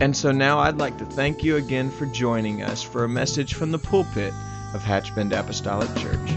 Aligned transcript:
And 0.00 0.16
so 0.16 0.32
now 0.32 0.58
I'd 0.58 0.78
like 0.78 0.96
to 0.96 1.04
thank 1.04 1.44
you 1.44 1.56
again 1.56 1.90
for 1.90 2.06
joining 2.06 2.62
us 2.62 2.82
for 2.82 3.04
a 3.04 3.08
message 3.08 3.52
from 3.52 3.70
the 3.70 3.78
pulpit 3.78 4.32
of 4.72 4.82
Hatchbend 4.82 5.38
Apostolic 5.38 5.94
Church. 5.94 6.30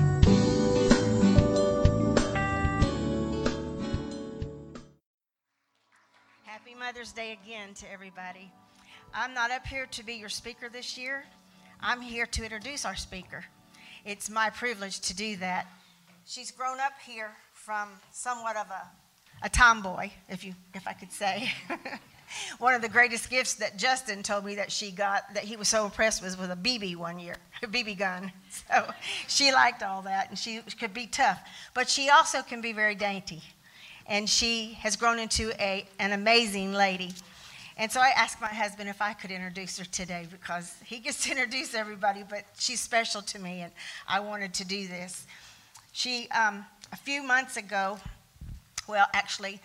Happy 6.43 6.75
Mother's 6.77 7.13
Day 7.13 7.39
again 7.41 7.73
to 7.75 7.89
everybody. 7.89 8.51
I'm 9.13 9.33
not 9.33 9.49
up 9.49 9.65
here 9.65 9.85
to 9.91 10.03
be 10.03 10.15
your 10.15 10.27
speaker 10.27 10.67
this 10.67 10.97
year. 10.97 11.23
I'm 11.79 12.01
here 12.01 12.25
to 12.25 12.43
introduce 12.43 12.83
our 12.83 12.97
speaker. 12.97 13.45
It's 14.03 14.29
my 14.29 14.49
privilege 14.49 14.99
to 15.01 15.15
do 15.15 15.37
that. 15.37 15.67
She's 16.25 16.51
grown 16.51 16.81
up 16.81 16.93
here 17.05 17.31
from 17.53 17.87
somewhat 18.11 18.57
of 18.57 18.67
a, 18.69 19.45
a 19.45 19.47
tomboy, 19.47 20.09
if 20.27 20.43
you 20.43 20.53
if 20.73 20.85
I 20.85 20.91
could 20.91 21.13
say. 21.13 21.49
one 22.59 22.73
of 22.73 22.81
the 22.81 22.89
greatest 22.89 23.29
gifts 23.29 23.55
that 23.55 23.77
Justin 23.77 24.23
told 24.23 24.45
me 24.45 24.55
that 24.55 24.71
she 24.71 24.91
got 24.91 25.33
that 25.33 25.43
he 25.43 25.55
was 25.55 25.67
so 25.67 25.85
impressed 25.85 26.21
with 26.21 26.39
was 26.39 26.49
a 26.49 26.55
BB 26.55 26.95
one 26.95 27.19
year, 27.19 27.35
a 27.63 27.67
BB 27.67 27.97
gun. 27.97 28.31
So 28.69 28.87
she 29.27 29.51
liked 29.51 29.83
all 29.83 30.01
that 30.03 30.29
and 30.29 30.37
she 30.37 30.59
could 30.79 30.93
be 30.93 31.07
tough, 31.07 31.39
but 31.73 31.89
she 31.89 32.09
also 32.09 32.41
can 32.41 32.61
be 32.61 32.73
very 32.73 32.95
dainty. 32.95 33.41
And 34.05 34.29
she 34.29 34.73
has 34.81 34.95
grown 34.95 35.17
into 35.17 35.51
a, 35.61 35.85
an 35.99 36.11
amazing 36.11 36.73
lady. 36.73 37.13
And 37.77 37.91
so 37.91 37.99
I 38.01 38.09
asked 38.15 38.39
my 38.39 38.53
husband 38.53 38.89
if 38.89 39.01
I 39.01 39.13
could 39.13 39.31
introduce 39.31 39.79
her 39.79 39.85
today 39.85 40.27
because 40.29 40.75
he 40.85 40.99
gets 40.99 41.23
to 41.23 41.31
introduce 41.31 41.73
everybody, 41.73 42.23
but 42.29 42.43
she's 42.57 42.81
special 42.81 43.21
to 43.23 43.39
me 43.39 43.61
and 43.61 43.71
I 44.07 44.19
wanted 44.19 44.53
to 44.55 44.65
do 44.65 44.87
this. 44.87 45.25
She, 45.91 46.27
um, 46.29 46.65
a 46.91 46.97
few 46.97 47.23
months 47.23 47.57
ago, 47.57 47.97
well, 48.87 49.07
actually, 49.13 49.59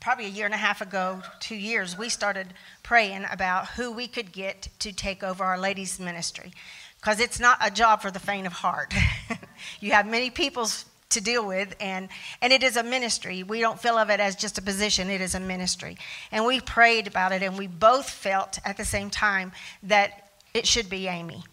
probably 0.00 0.26
a 0.26 0.28
year 0.28 0.46
and 0.46 0.54
a 0.54 0.58
half 0.58 0.80
ago, 0.80 1.22
two 1.40 1.56
years, 1.56 1.96
we 1.96 2.08
started 2.08 2.48
praying 2.82 3.24
about 3.30 3.68
who 3.70 3.90
we 3.90 4.06
could 4.06 4.32
get 4.32 4.68
to 4.80 4.92
take 4.92 5.22
over 5.22 5.44
our 5.44 5.58
ladies' 5.58 5.98
ministry. 5.98 6.52
Because 7.00 7.20
it's 7.20 7.40
not 7.40 7.58
a 7.60 7.70
job 7.70 8.02
for 8.02 8.10
the 8.10 8.18
faint 8.18 8.46
of 8.46 8.52
heart. 8.52 8.94
you 9.80 9.92
have 9.92 10.06
many 10.06 10.30
people 10.30 10.68
to 11.08 11.20
deal 11.20 11.46
with, 11.46 11.74
and, 11.80 12.08
and 12.42 12.52
it 12.52 12.62
is 12.62 12.76
a 12.76 12.82
ministry. 12.82 13.42
We 13.42 13.60
don't 13.60 13.80
feel 13.80 13.96
of 13.96 14.10
it 14.10 14.20
as 14.20 14.36
just 14.36 14.58
a 14.58 14.62
position, 14.62 15.08
it 15.08 15.20
is 15.20 15.34
a 15.34 15.40
ministry. 15.40 15.96
And 16.32 16.44
we 16.44 16.60
prayed 16.60 17.06
about 17.06 17.32
it, 17.32 17.42
and 17.42 17.56
we 17.56 17.66
both 17.66 18.08
felt 18.08 18.58
at 18.64 18.76
the 18.76 18.84
same 18.84 19.10
time 19.10 19.52
that 19.84 20.30
it 20.52 20.66
should 20.66 20.90
be 20.90 21.06
Amy. 21.06 21.44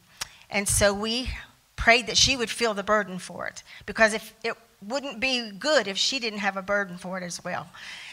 And 0.50 0.68
so 0.68 0.94
we 0.94 1.30
prayed 1.76 2.08
that 2.08 2.18
she 2.18 2.36
would 2.36 2.50
feel 2.50 2.74
the 2.74 2.84
burden 2.84 3.20
for 3.20 3.48
it, 3.48 3.64
because 3.86 4.14
if 4.14 4.34
it 4.44 4.56
wouldn't 4.88 5.20
be 5.20 5.52
good 5.52 5.88
if 5.88 5.98
she 5.98 6.20
didn't 6.20 6.40
have 6.40 6.58
a 6.58 6.62
burden 6.62 6.98
for 6.98 7.18
it 7.18 7.24
as 7.24 7.44
well. 7.44 7.68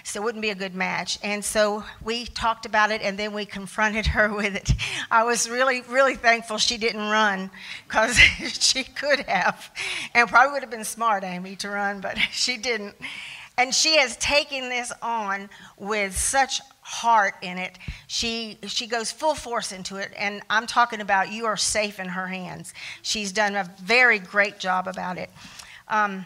So 0.04 0.20
it 0.20 0.24
wouldn't 0.24 0.42
be 0.42 0.50
a 0.50 0.54
good 0.54 0.74
match. 0.74 1.18
And 1.22 1.44
so 1.44 1.84
we 2.02 2.26
talked 2.26 2.66
about 2.66 2.90
it 2.90 3.02
and 3.02 3.18
then 3.18 3.32
we 3.32 3.44
confronted 3.44 4.06
her 4.06 4.32
with 4.34 4.54
it. 4.54 4.72
I 5.10 5.24
was 5.24 5.48
really, 5.48 5.82
really 5.82 6.14
thankful 6.14 6.58
she 6.58 6.78
didn't 6.78 7.08
run 7.10 7.50
because 7.86 8.16
she 8.60 8.84
could 8.84 9.20
have. 9.20 9.70
And 10.14 10.28
probably 10.28 10.52
would 10.52 10.62
have 10.62 10.70
been 10.70 10.84
smart, 10.84 11.24
Amy, 11.24 11.56
to 11.56 11.70
run, 11.70 12.00
but 12.00 12.18
she 12.30 12.56
didn't. 12.56 12.94
And 13.58 13.74
she 13.74 13.98
has 13.98 14.16
taken 14.16 14.70
this 14.70 14.90
on 15.02 15.50
with 15.76 16.16
such 16.16 16.62
heart 16.80 17.34
in 17.42 17.58
it. 17.58 17.78
She 18.06 18.58
she 18.66 18.86
goes 18.86 19.12
full 19.12 19.34
force 19.34 19.70
into 19.70 19.96
it, 19.96 20.12
and 20.16 20.40
I'm 20.48 20.66
talking 20.66 21.00
about 21.00 21.30
you 21.30 21.44
are 21.44 21.58
safe 21.58 22.00
in 22.00 22.08
her 22.08 22.26
hands. 22.26 22.72
She's 23.02 23.32
done 23.32 23.54
a 23.54 23.70
very 23.82 24.18
great 24.18 24.58
job 24.58 24.88
about 24.88 25.18
it. 25.18 25.30
Um, 25.88 26.24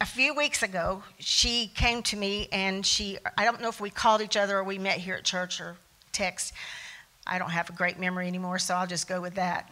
a 0.00 0.06
few 0.06 0.34
weeks 0.34 0.62
ago, 0.62 1.02
she 1.18 1.70
came 1.74 2.02
to 2.04 2.16
me 2.16 2.48
and 2.52 2.84
she, 2.84 3.18
I 3.36 3.44
don't 3.44 3.60
know 3.60 3.68
if 3.68 3.80
we 3.80 3.90
called 3.90 4.20
each 4.20 4.36
other 4.36 4.58
or 4.58 4.64
we 4.64 4.78
met 4.78 4.98
here 4.98 5.14
at 5.14 5.24
church 5.24 5.60
or 5.60 5.76
text. 6.12 6.52
I 7.26 7.38
don't 7.38 7.50
have 7.50 7.70
a 7.70 7.72
great 7.72 7.98
memory 7.98 8.26
anymore, 8.26 8.58
so 8.58 8.74
I'll 8.74 8.86
just 8.86 9.08
go 9.08 9.20
with 9.20 9.34
that. 9.34 9.70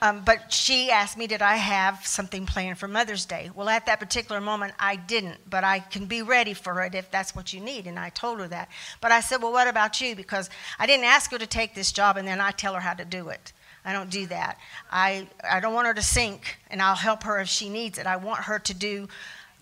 Um, 0.00 0.22
but 0.24 0.52
she 0.52 0.90
asked 0.90 1.16
me, 1.16 1.26
Did 1.26 1.40
I 1.40 1.56
have 1.56 2.06
something 2.06 2.46
planned 2.46 2.78
for 2.78 2.88
Mother's 2.88 3.24
Day? 3.24 3.50
Well, 3.54 3.68
at 3.68 3.86
that 3.86 4.00
particular 4.00 4.40
moment, 4.40 4.74
I 4.78 4.96
didn't, 4.96 5.38
but 5.48 5.64
I 5.64 5.78
can 5.78 6.06
be 6.06 6.20
ready 6.22 6.52
for 6.52 6.82
it 6.82 6.94
if 6.94 7.10
that's 7.10 7.34
what 7.34 7.52
you 7.52 7.60
need. 7.60 7.86
And 7.86 7.98
I 7.98 8.10
told 8.10 8.40
her 8.40 8.48
that. 8.48 8.68
But 9.00 9.12
I 9.12 9.20
said, 9.20 9.40
Well, 9.42 9.52
what 9.52 9.66
about 9.66 10.00
you? 10.00 10.14
Because 10.14 10.50
I 10.78 10.86
didn't 10.86 11.06
ask 11.06 11.30
her 11.30 11.38
to 11.38 11.46
take 11.46 11.74
this 11.74 11.90
job 11.90 12.16
and 12.16 12.28
then 12.28 12.40
I 12.40 12.50
tell 12.50 12.74
her 12.74 12.80
how 12.80 12.94
to 12.94 13.04
do 13.04 13.28
it. 13.28 13.52
I 13.84 13.92
don't 13.92 14.10
do 14.10 14.26
that. 14.26 14.58
I, 14.90 15.28
I 15.48 15.60
don't 15.60 15.74
want 15.74 15.86
her 15.86 15.94
to 15.94 16.02
sink, 16.02 16.58
and 16.70 16.80
I'll 16.80 16.94
help 16.94 17.24
her 17.24 17.40
if 17.40 17.48
she 17.48 17.68
needs 17.68 17.98
it. 17.98 18.06
I 18.06 18.16
want 18.16 18.44
her 18.44 18.58
to 18.58 18.74
do 18.74 19.08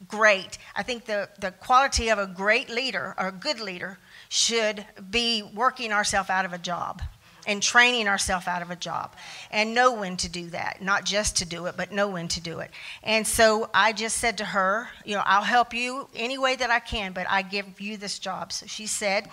great. 0.09 0.59
I 0.77 0.83
think 0.83 1.07
the, 1.07 1.29
the 1.39 1.51
quality 1.51 2.09
of 2.09 2.19
a 2.19 2.27
great 2.27 2.69
leader 2.69 3.15
or 3.19 3.29
a 3.29 3.33
good 3.33 3.61
leader 3.61 3.99
should 4.29 4.85
be 5.11 5.43
working 5.55 5.93
ourselves 5.93 6.31
out 6.31 6.45
of 6.45 6.53
a 6.53 6.59
job 6.59 7.03
and 7.47 7.63
training 7.63 8.07
ourselves 8.07 8.47
out 8.47 8.63
of 8.63 8.71
a 8.71 8.77
job 8.77 9.15
and 9.51 9.75
know 9.75 9.93
when 9.93 10.17
to 10.17 10.29
do 10.29 10.49
that 10.51 10.81
not 10.81 11.05
just 11.05 11.37
to 11.37 11.45
do 11.45 11.67
it 11.67 11.77
but 11.77 11.91
know 11.91 12.09
when 12.09 12.29
to 12.29 12.41
do 12.41 12.61
it 12.61 12.71
and 13.03 13.27
so 13.27 13.69
i 13.75 13.93
just 13.93 14.19
said 14.19 14.39
to 14.39 14.45
her 14.45 14.89
you 15.05 15.15
know 15.15 15.23
i'll 15.27 15.43
help 15.43 15.75
you 15.75 16.09
any 16.15 16.39
way 16.39 16.55
that 16.55 16.71
i 16.71 16.79
can 16.79 17.13
but 17.13 17.27
i 17.29 17.43
give 17.43 17.81
you 17.81 17.97
this 17.97 18.19
job 18.19 18.53
so 18.53 18.65
she 18.67 18.87
said 18.87 19.29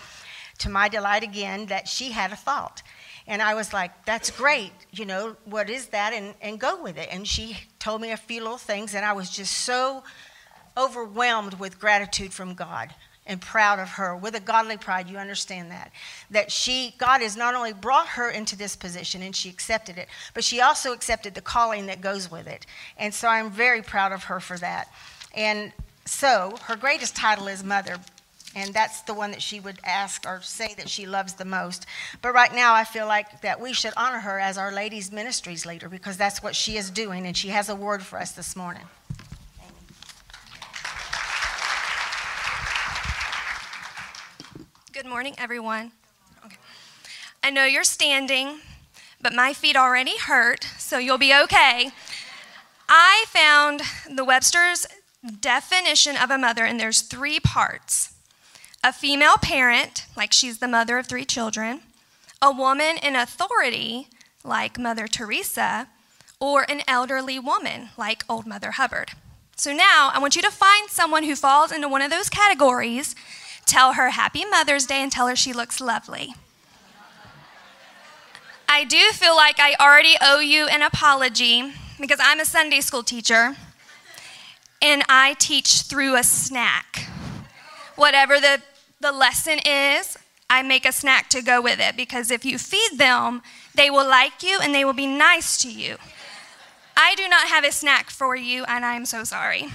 to 0.59 0.69
my 0.69 0.89
delight 0.89 1.23
again 1.23 1.65
that 1.67 1.87
she 1.87 2.11
had 2.11 2.31
a 2.31 2.35
thought 2.35 2.81
and 3.29 3.43
I 3.43 3.53
was 3.53 3.73
like, 3.73 4.05
that's 4.05 4.31
great. 4.31 4.71
You 4.91 5.05
know, 5.05 5.35
what 5.45 5.69
is 5.69 5.85
that? 5.89 6.13
And, 6.13 6.33
and 6.41 6.59
go 6.59 6.81
with 6.81 6.97
it. 6.97 7.09
And 7.11 7.27
she 7.27 7.57
told 7.77 8.01
me 8.01 8.11
a 8.11 8.17
few 8.17 8.41
little 8.41 8.57
things, 8.57 8.95
and 8.95 9.05
I 9.05 9.13
was 9.13 9.29
just 9.29 9.53
so 9.53 10.03
overwhelmed 10.75 11.53
with 11.59 11.79
gratitude 11.79 12.33
from 12.33 12.55
God 12.55 12.93
and 13.27 13.39
proud 13.39 13.77
of 13.77 13.87
her 13.89 14.15
with 14.15 14.33
a 14.33 14.39
godly 14.39 14.77
pride 14.77 15.07
you 15.07 15.17
understand 15.17 15.69
that 15.69 15.91
that 16.31 16.51
she 16.51 16.95
god 16.97 17.21
has 17.21 17.35
not 17.35 17.53
only 17.53 17.73
brought 17.73 18.07
her 18.07 18.29
into 18.29 18.55
this 18.55 18.75
position 18.75 19.21
and 19.21 19.35
she 19.35 19.49
accepted 19.49 19.97
it 19.97 20.07
but 20.33 20.43
she 20.43 20.61
also 20.61 20.93
accepted 20.93 21.35
the 21.35 21.41
calling 21.41 21.85
that 21.85 22.01
goes 22.01 22.31
with 22.31 22.47
it 22.47 22.65
and 22.97 23.13
so 23.13 23.27
i'm 23.27 23.51
very 23.51 23.83
proud 23.83 24.11
of 24.11 24.23
her 24.23 24.39
for 24.39 24.57
that 24.57 24.87
and 25.35 25.71
so 26.05 26.55
her 26.63 26.75
greatest 26.75 27.15
title 27.15 27.47
is 27.47 27.63
mother 27.63 27.99
and 28.55 28.73
that's 28.73 29.01
the 29.01 29.13
one 29.13 29.31
that 29.31 29.41
she 29.41 29.59
would 29.59 29.79
ask 29.83 30.25
or 30.25 30.41
say 30.41 30.73
that 30.75 30.89
she 30.89 31.05
loves 31.05 31.33
the 31.33 31.45
most. 31.45 31.85
But 32.21 32.33
right 32.33 32.53
now, 32.53 32.73
I 32.73 32.83
feel 32.83 33.05
like 33.05 33.41
that 33.41 33.61
we 33.61 33.73
should 33.73 33.93
honor 33.95 34.19
her 34.19 34.39
as 34.39 34.57
our 34.57 34.71
ladies' 34.71 35.11
ministries 35.11 35.65
leader 35.65 35.87
because 35.87 36.17
that's 36.17 36.41
what 36.41 36.55
she 36.55 36.75
is 36.75 36.89
doing, 36.89 37.25
and 37.25 37.37
she 37.37 37.49
has 37.49 37.69
a 37.69 37.75
word 37.75 38.03
for 38.03 38.19
us 38.19 38.31
this 38.31 38.55
morning. 38.55 38.83
Good 44.91 45.05
morning, 45.05 45.35
everyone. 45.37 45.91
Okay. 46.45 46.57
I 47.43 47.51
know 47.51 47.65
you're 47.65 47.83
standing, 47.83 48.59
but 49.21 49.33
my 49.33 49.53
feet 49.53 49.77
already 49.77 50.17
hurt, 50.17 50.63
so 50.77 50.97
you'll 50.97 51.19
be 51.19 51.33
okay. 51.43 51.91
I 52.89 53.25
found 53.27 53.81
the 54.13 54.25
Webster's 54.25 54.87
definition 55.39 56.17
of 56.17 56.31
a 56.31 56.37
mother, 56.37 56.65
and 56.65 56.79
there's 56.79 57.01
three 57.01 57.39
parts 57.39 58.15
a 58.83 58.93
female 58.93 59.37
parent, 59.41 60.05
like 60.15 60.31
she's 60.31 60.59
the 60.59 60.67
mother 60.67 60.97
of 60.97 61.07
three 61.07 61.25
children, 61.25 61.81
a 62.41 62.51
woman 62.51 62.97
in 63.01 63.15
authority, 63.15 64.07
like 64.43 64.79
Mother 64.79 65.07
Teresa, 65.07 65.87
or 66.39 66.65
an 66.69 66.81
elderly 66.87 67.37
woman, 67.37 67.89
like 67.97 68.23
Old 68.29 68.45
Mother 68.47 68.71
Hubbard. 68.71 69.11
So 69.57 69.73
now 69.73 70.09
I 70.13 70.19
want 70.19 70.37
you 70.37 70.41
to 70.41 70.51
find 70.51 70.89
someone 70.89 71.23
who 71.23 71.35
falls 71.35 71.71
into 71.71 71.89
one 71.89 72.01
of 72.01 72.09
those 72.09 72.29
categories, 72.29 73.13
tell 73.65 73.93
her 73.93 74.11
Happy 74.11 74.45
Mother's 74.45 74.85
Day, 74.85 75.03
and 75.03 75.11
tell 75.11 75.27
her 75.27 75.35
she 75.35 75.51
looks 75.51 75.81
lovely. 75.81 76.33
I 78.69 78.85
do 78.85 79.11
feel 79.11 79.35
like 79.35 79.59
I 79.59 79.73
already 79.79 80.15
owe 80.21 80.39
you 80.39 80.67
an 80.67 80.81
apology 80.81 81.73
because 81.99 82.19
I'm 82.21 82.39
a 82.39 82.45
Sunday 82.45 82.79
school 82.79 83.03
teacher 83.03 83.57
and 84.81 85.03
I 85.09 85.35
teach 85.39 85.81
through 85.81 86.15
a 86.15 86.23
snack. 86.23 87.09
Whatever 87.99 88.39
the 88.39 88.61
the 89.01 89.11
lesson 89.11 89.59
is 89.65 90.17
I 90.49 90.63
make 90.63 90.85
a 90.85 90.93
snack 90.93 91.29
to 91.31 91.41
go 91.41 91.61
with 91.61 91.81
it 91.81 91.97
because 91.97 92.31
if 92.31 92.45
you 92.45 92.57
feed 92.57 92.97
them, 92.97 93.41
they 93.75 93.89
will 93.89 94.07
like 94.07 94.41
you 94.41 94.57
and 94.61 94.73
they 94.73 94.85
will 94.85 94.93
be 94.93 95.05
nice 95.05 95.57
to 95.63 95.69
you. 95.69 95.97
I 96.95 97.15
do 97.15 97.27
not 97.27 97.49
have 97.49 97.65
a 97.65 97.73
snack 97.73 98.09
for 98.09 98.37
you, 98.37 98.63
and 98.65 98.85
I'm 98.85 99.05
so 99.05 99.25
sorry. 99.25 99.67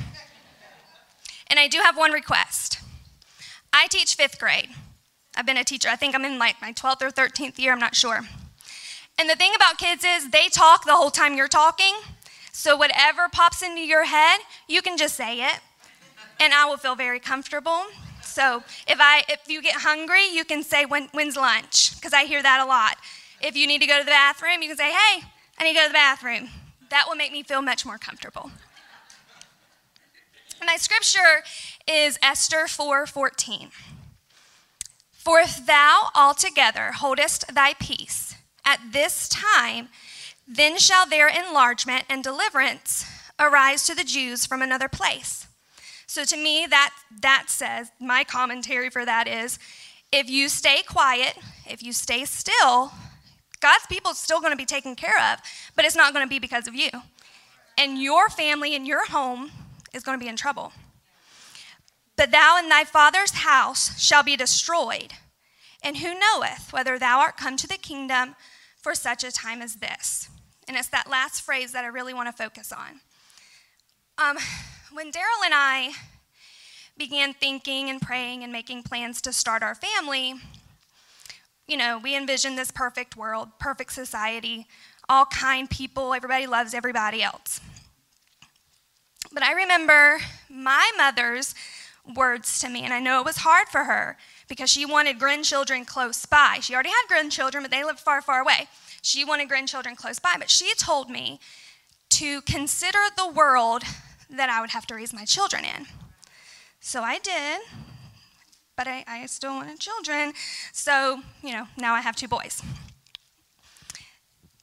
And 1.48 1.60
I 1.60 1.68
do 1.68 1.80
have 1.82 1.98
one 1.98 2.12
request. 2.12 2.80
I 3.74 3.88
teach 3.88 4.14
fifth 4.14 4.38
grade. 4.38 4.68
I've 5.36 5.46
been 5.46 5.58
a 5.58 5.64
teacher. 5.64 5.90
I 5.90 5.96
think 5.96 6.14
I'm 6.14 6.24
in 6.24 6.38
like 6.38 6.56
my 6.62 6.72
12th 6.72 7.02
or 7.02 7.10
13th 7.10 7.58
year, 7.58 7.72
I'm 7.72 7.78
not 7.78 7.94
sure. 7.94 8.20
And 9.18 9.28
the 9.28 9.36
thing 9.36 9.52
about 9.54 9.76
kids 9.76 10.02
is 10.02 10.30
they 10.30 10.48
talk 10.48 10.86
the 10.86 10.96
whole 10.96 11.10
time 11.10 11.36
you're 11.36 11.46
talking. 11.46 11.94
So 12.52 12.74
whatever 12.74 13.28
pops 13.30 13.62
into 13.62 13.82
your 13.82 14.04
head, 14.04 14.40
you 14.66 14.80
can 14.80 14.96
just 14.96 15.14
say 15.14 15.42
it. 15.42 15.60
And 16.40 16.54
I 16.54 16.64
will 16.64 16.78
feel 16.78 16.94
very 16.94 17.20
comfortable. 17.20 17.84
So 18.34 18.64
if 18.88 18.98
I 19.00 19.22
if 19.28 19.48
you 19.48 19.62
get 19.62 19.76
hungry, 19.76 20.26
you 20.26 20.44
can 20.44 20.64
say 20.64 20.84
when, 20.84 21.08
when's 21.12 21.36
lunch 21.36 21.94
because 21.94 22.12
I 22.12 22.24
hear 22.24 22.42
that 22.42 22.60
a 22.60 22.66
lot. 22.66 22.96
If 23.40 23.54
you 23.54 23.68
need 23.68 23.80
to 23.80 23.86
go 23.86 23.96
to 23.98 24.04
the 24.04 24.10
bathroom, 24.10 24.60
you 24.60 24.68
can 24.68 24.76
say, 24.76 24.90
"Hey, 24.90 25.22
I 25.56 25.62
need 25.62 25.74
to 25.74 25.78
go 25.78 25.82
to 25.82 25.88
the 25.88 25.94
bathroom." 25.94 26.50
That 26.90 27.04
will 27.08 27.14
make 27.14 27.30
me 27.30 27.44
feel 27.44 27.62
much 27.62 27.86
more 27.86 27.96
comfortable. 27.96 28.50
My 30.66 30.76
scripture 30.76 31.44
is 31.86 32.18
Esther 32.22 32.66
4:14. 32.66 33.70
For 35.12 35.38
if 35.38 35.64
thou 35.64 36.10
altogether 36.12 36.92
holdest 36.92 37.54
thy 37.54 37.74
peace 37.74 38.34
at 38.64 38.80
this 38.90 39.28
time, 39.28 39.90
then 40.44 40.76
shall 40.76 41.06
their 41.06 41.28
enlargement 41.28 42.04
and 42.08 42.24
deliverance 42.24 43.06
arise 43.38 43.84
to 43.86 43.94
the 43.94 44.04
Jews 44.04 44.44
from 44.44 44.60
another 44.60 44.88
place. 44.88 45.46
So 46.14 46.24
to 46.24 46.36
me, 46.36 46.64
that, 46.70 46.94
that 47.22 47.46
says, 47.48 47.90
my 47.98 48.22
commentary 48.22 48.88
for 48.88 49.04
that 49.04 49.26
is 49.26 49.58
if 50.12 50.30
you 50.30 50.48
stay 50.48 50.82
quiet, 50.86 51.36
if 51.66 51.82
you 51.82 51.92
stay 51.92 52.24
still, 52.24 52.92
God's 53.58 53.84
people 53.88 54.12
is 54.12 54.18
still 54.18 54.38
going 54.38 54.52
to 54.52 54.56
be 54.56 54.64
taken 54.64 54.94
care 54.94 55.18
of, 55.32 55.40
but 55.74 55.84
it's 55.84 55.96
not 55.96 56.14
going 56.14 56.24
to 56.24 56.30
be 56.30 56.38
because 56.38 56.68
of 56.68 56.74
you. 56.76 56.88
And 57.76 58.00
your 58.00 58.28
family 58.28 58.76
and 58.76 58.86
your 58.86 59.06
home 59.06 59.50
is 59.92 60.04
going 60.04 60.16
to 60.16 60.24
be 60.24 60.28
in 60.28 60.36
trouble. 60.36 60.72
But 62.16 62.30
thou 62.30 62.60
and 62.60 62.70
thy 62.70 62.84
father's 62.84 63.32
house 63.32 64.00
shall 64.00 64.22
be 64.22 64.36
destroyed. 64.36 65.14
And 65.82 65.96
who 65.96 66.16
knoweth 66.16 66.72
whether 66.72 66.96
thou 66.96 67.18
art 67.18 67.36
come 67.36 67.56
to 67.56 67.66
the 67.66 67.76
kingdom 67.76 68.36
for 68.80 68.94
such 68.94 69.24
a 69.24 69.32
time 69.32 69.60
as 69.60 69.74
this? 69.74 70.28
And 70.68 70.76
it's 70.76 70.86
that 70.90 71.10
last 71.10 71.42
phrase 71.42 71.72
that 71.72 71.82
I 71.82 71.88
really 71.88 72.14
want 72.14 72.28
to 72.28 72.44
focus 72.44 72.72
on. 72.72 73.00
Um, 74.16 74.38
when 74.94 75.10
Daryl 75.10 75.44
and 75.44 75.52
I 75.52 75.90
began 76.96 77.34
thinking 77.34 77.90
and 77.90 78.00
praying 78.00 78.44
and 78.44 78.52
making 78.52 78.84
plans 78.84 79.20
to 79.22 79.32
start 79.32 79.60
our 79.60 79.74
family, 79.74 80.34
you 81.66 81.76
know, 81.76 81.98
we 81.98 82.16
envisioned 82.16 82.56
this 82.56 82.70
perfect 82.70 83.16
world, 83.16 83.48
perfect 83.58 83.92
society, 83.92 84.68
all 85.08 85.26
kind 85.26 85.68
people, 85.68 86.14
everybody 86.14 86.46
loves 86.46 86.74
everybody 86.74 87.24
else. 87.24 87.60
But 89.32 89.42
I 89.42 89.52
remember 89.52 90.18
my 90.48 90.88
mother's 90.96 91.56
words 92.14 92.60
to 92.60 92.68
me, 92.68 92.82
and 92.82 92.92
I 92.92 93.00
know 93.00 93.18
it 93.18 93.26
was 93.26 93.38
hard 93.38 93.66
for 93.68 93.84
her 93.84 94.16
because 94.48 94.70
she 94.70 94.86
wanted 94.86 95.18
grandchildren 95.18 95.84
close 95.84 96.24
by. 96.24 96.58
She 96.60 96.72
already 96.72 96.90
had 96.90 97.08
grandchildren, 97.08 97.64
but 97.64 97.72
they 97.72 97.82
lived 97.82 97.98
far, 97.98 98.22
far 98.22 98.40
away. 98.40 98.68
She 99.02 99.24
wanted 99.24 99.48
grandchildren 99.48 99.96
close 99.96 100.20
by, 100.20 100.34
but 100.38 100.50
she 100.50 100.72
told 100.76 101.10
me 101.10 101.40
to 102.10 102.42
consider 102.42 102.98
the 103.16 103.28
world 103.28 103.82
that 104.36 104.50
I 104.50 104.60
would 104.60 104.70
have 104.70 104.86
to 104.88 104.94
raise 104.94 105.12
my 105.12 105.24
children 105.24 105.64
in. 105.64 105.86
So 106.80 107.02
I 107.02 107.18
did, 107.18 107.60
but 108.76 108.86
I, 108.86 109.04
I 109.06 109.26
still 109.26 109.54
wanted 109.54 109.80
children. 109.80 110.32
So, 110.72 111.22
you 111.42 111.52
know, 111.52 111.66
now 111.76 111.94
I 111.94 112.00
have 112.00 112.16
two 112.16 112.28
boys. 112.28 112.62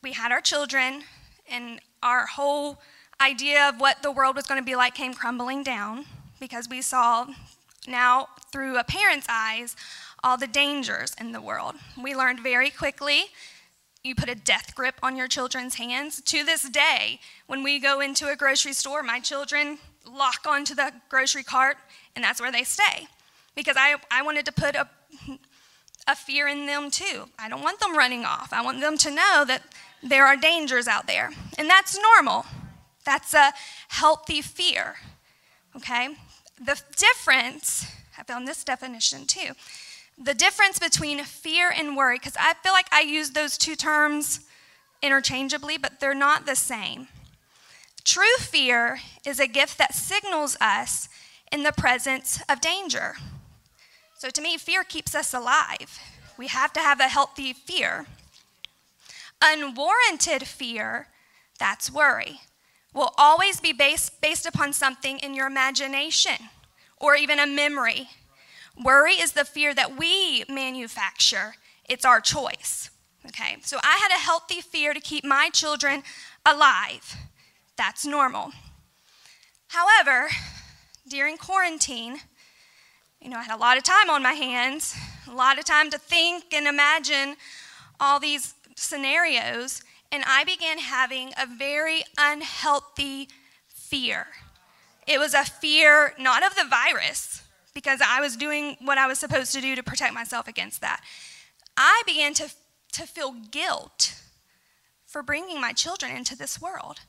We 0.03 0.13
had 0.13 0.31
our 0.31 0.41
children, 0.41 1.03
and 1.49 1.79
our 2.01 2.25
whole 2.25 2.79
idea 3.21 3.69
of 3.69 3.79
what 3.79 4.01
the 4.01 4.11
world 4.11 4.35
was 4.35 4.45
going 4.45 4.59
to 4.59 4.65
be 4.65 4.75
like 4.75 4.95
came 4.95 5.13
crumbling 5.13 5.63
down 5.63 6.05
because 6.39 6.67
we 6.67 6.81
saw 6.81 7.27
now 7.87 8.27
through 8.51 8.77
a 8.77 8.83
parent's 8.83 9.27
eyes 9.29 9.75
all 10.23 10.37
the 10.37 10.47
dangers 10.47 11.15
in 11.19 11.31
the 11.31 11.41
world. 11.41 11.75
We 12.01 12.15
learned 12.15 12.39
very 12.39 12.69
quickly 12.69 13.25
you 14.03 14.15
put 14.15 14.29
a 14.29 14.35
death 14.35 14.73
grip 14.75 14.95
on 15.03 15.15
your 15.15 15.27
children's 15.27 15.75
hands. 15.75 16.21
To 16.21 16.43
this 16.43 16.67
day, 16.69 17.19
when 17.47 17.63
we 17.63 17.79
go 17.79 17.99
into 17.99 18.27
a 18.27 18.35
grocery 18.35 18.73
store, 18.73 19.03
my 19.03 19.19
children 19.19 19.77
lock 20.09 20.45
onto 20.47 20.73
the 20.73 20.91
grocery 21.09 21.43
cart, 21.43 21.77
and 22.15 22.23
that's 22.23 22.41
where 22.41 22.51
they 22.51 22.63
stay. 22.63 23.07
Because 23.55 23.75
I, 23.77 23.95
I 24.09 24.23
wanted 24.23 24.45
to 24.45 24.51
put 24.51 24.75
a, 24.75 24.87
a 26.07 26.15
fear 26.15 26.47
in 26.47 26.65
them 26.65 26.89
too. 26.89 27.25
I 27.37 27.49
don't 27.49 27.61
want 27.61 27.79
them 27.79 27.95
running 27.95 28.25
off. 28.25 28.51
I 28.51 28.63
want 28.63 28.81
them 28.81 28.97
to 28.99 29.11
know 29.11 29.43
that 29.45 29.63
there 30.01 30.25
are 30.25 30.35
dangers 30.35 30.87
out 30.87 31.05
there. 31.05 31.31
And 31.57 31.69
that's 31.69 31.97
normal. 32.01 32.45
That's 33.05 33.33
a 33.33 33.51
healthy 33.89 34.41
fear. 34.41 34.95
Okay? 35.75 36.09
The 36.59 36.81
difference, 36.95 37.85
I 38.17 38.23
found 38.23 38.47
this 38.47 38.63
definition 38.63 39.25
too. 39.25 39.51
The 40.17 40.33
difference 40.33 40.79
between 40.79 41.23
fear 41.23 41.73
and 41.75 41.97
worry, 41.97 42.17
because 42.17 42.37
I 42.39 42.53
feel 42.55 42.73
like 42.73 42.87
I 42.91 43.01
use 43.01 43.31
those 43.31 43.57
two 43.57 43.75
terms 43.75 44.41
interchangeably, 45.01 45.77
but 45.77 45.99
they're 45.99 46.13
not 46.13 46.45
the 46.45 46.55
same. 46.55 47.07
True 48.03 48.37
fear 48.39 48.99
is 49.25 49.39
a 49.39 49.47
gift 49.47 49.77
that 49.77 49.93
signals 49.93 50.57
us 50.59 51.09
in 51.51 51.63
the 51.63 51.71
presence 51.71 52.41
of 52.47 52.61
danger. 52.61 53.15
So 54.17 54.29
to 54.29 54.41
me, 54.41 54.57
fear 54.57 54.83
keeps 54.83 55.15
us 55.15 55.33
alive. 55.33 55.99
We 56.37 56.47
have 56.47 56.73
to 56.73 56.79
have 56.79 56.99
a 56.99 57.07
healthy 57.07 57.53
fear. 57.53 58.05
Unwarranted 59.43 60.47
fear, 60.47 61.07
that's 61.59 61.91
worry, 61.91 62.41
will 62.93 63.13
always 63.17 63.59
be 63.59 63.73
based, 63.73 64.21
based 64.21 64.45
upon 64.45 64.73
something 64.73 65.19
in 65.19 65.33
your 65.33 65.47
imagination 65.47 66.49
or 66.99 67.15
even 67.15 67.39
a 67.39 67.47
memory. 67.47 68.09
Worry 68.83 69.13
is 69.13 69.33
the 69.33 69.45
fear 69.45 69.75
that 69.75 69.97
we 69.97 70.43
manufacture, 70.49 71.55
it's 71.87 72.05
our 72.05 72.19
choice. 72.19 72.89
Okay, 73.27 73.57
so 73.61 73.77
I 73.83 73.99
had 74.01 74.09
a 74.09 74.19
healthy 74.19 74.61
fear 74.61 74.93
to 74.95 74.99
keep 74.99 75.23
my 75.23 75.49
children 75.53 76.01
alive. 76.45 77.15
That's 77.77 78.05
normal. 78.05 78.51
However, 79.67 80.29
during 81.07 81.37
quarantine, 81.37 82.17
you 83.21 83.29
know, 83.29 83.37
I 83.37 83.43
had 83.43 83.55
a 83.55 83.59
lot 83.59 83.77
of 83.77 83.83
time 83.83 84.09
on 84.09 84.23
my 84.23 84.33
hands, 84.33 84.95
a 85.29 85.33
lot 85.35 85.59
of 85.59 85.65
time 85.65 85.91
to 85.91 85.99
think 85.99 86.45
and 86.51 86.65
imagine 86.65 87.35
all 87.99 88.19
these 88.19 88.55
scenarios, 88.75 89.83
and 90.11 90.23
I 90.25 90.43
began 90.43 90.79
having 90.79 91.31
a 91.37 91.45
very 91.45 92.01
unhealthy 92.17 93.29
fear. 93.67 94.27
It 95.05 95.19
was 95.19 95.35
a 95.35 95.43
fear 95.43 96.13
not 96.17 96.43
of 96.43 96.55
the 96.55 96.65
virus, 96.67 97.43
because 97.73 98.01
I 98.05 98.19
was 98.21 98.35
doing 98.35 98.77
what 98.81 98.97
I 98.97 99.07
was 99.07 99.19
supposed 99.19 99.53
to 99.53 99.61
do 99.61 99.75
to 99.75 99.83
protect 99.83 100.13
myself 100.13 100.47
against 100.47 100.81
that. 100.81 101.01
I 101.77 102.01
began 102.05 102.33
to, 102.35 102.49
to 102.93 103.03
feel 103.03 103.33
guilt 103.51 104.21
for 105.05 105.23
bringing 105.23 105.59
my 105.59 105.73
children 105.73 106.15
into 106.15 106.35
this 106.35 106.61
world 106.61 107.01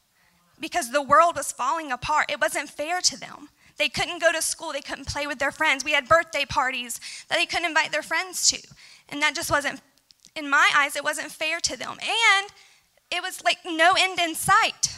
because 0.61 0.90
the 0.90 1.02
world 1.02 1.37
was 1.37 1.52
falling 1.52 1.90
apart. 1.90 2.31
It 2.31 2.40
wasn't 2.40 2.71
fair 2.71 3.00
to 3.00 3.19
them. 3.19 3.49
They 3.78 3.88
couldn't 3.88 4.21
go 4.21 4.33
to 4.33 4.42
school, 4.42 4.73
they 4.73 4.81
couldn't 4.81 5.09
play 5.09 5.26
with 5.26 5.38
their 5.38 5.50
friends. 5.50 5.85
We 5.85 5.92
had 5.92 6.09
birthday 6.09 6.45
parties 6.45 7.00
that 7.28 7.38
they 7.38 7.47
couldn't 7.47 7.66
invite 7.66 7.90
their 7.90 8.02
friends 8.02 8.49
to. 8.50 8.59
And 9.09 9.21
that 9.23 9.35
just 9.35 9.50
wasn't, 9.50 9.81
in 10.37 10.49
my 10.49 10.71
eyes, 10.76 10.95
it 10.95 11.04
wasn't 11.04 11.31
fair 11.31 11.59
to 11.61 11.76
them. 11.76 11.97
And 12.00 12.50
it 13.11 13.23
was 13.23 13.42
like 13.45 13.59
no 13.64 13.95
end 13.99 14.19
in 14.19 14.35
sight. 14.35 14.97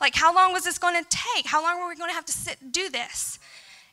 Like, 0.00 0.14
how 0.14 0.34
long 0.34 0.52
was 0.52 0.64
this 0.64 0.78
going 0.78 1.02
to 1.02 1.08
take? 1.08 1.46
How 1.46 1.62
long 1.62 1.80
were 1.80 1.88
we 1.88 1.96
going 1.96 2.10
to 2.10 2.14
have 2.14 2.26
to 2.26 2.32
sit 2.32 2.72
do 2.72 2.88
this? 2.88 3.37